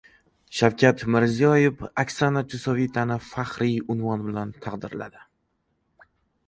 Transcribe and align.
Shavkat 0.59 1.03
Mirziyoyev 1.15 1.83
Oksana 2.05 2.43
Chusovitinani 2.55 3.19
faxriy 3.29 3.77
unvon 3.97 4.27
bilan 4.31 4.59
taqdirladi 4.67 5.25